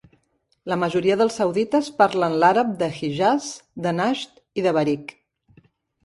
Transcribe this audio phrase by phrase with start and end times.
[0.71, 3.49] La majoria dels saudites parlen l'àrab de Hijaz,
[3.87, 5.13] de Najd i de Bariq.